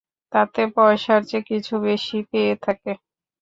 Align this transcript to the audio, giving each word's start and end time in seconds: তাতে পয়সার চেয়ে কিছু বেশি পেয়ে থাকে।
তাতে 0.33 0.61
পয়সার 0.75 1.21
চেয়ে 1.23 1.47
কিছু 1.49 1.73
বেশি 1.85 2.17
পেয়ে 2.29 2.53
থাকে। 2.65 2.91